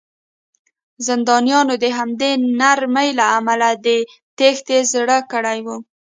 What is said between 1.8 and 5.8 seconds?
د همدې نرمۍ له امله د تېښتې زړه کړی و